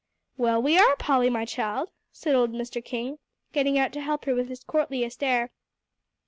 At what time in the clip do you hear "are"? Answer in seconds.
0.79-0.95